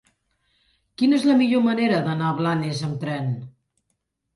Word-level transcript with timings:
Quina 1.01 1.19
és 1.19 1.27
la 1.33 1.37
millor 1.43 1.63
manera 1.67 2.03
d'anar 2.11 2.33
a 2.33 2.41
Blanes 2.43 2.87
amb 2.93 3.01
tren? 3.09 3.35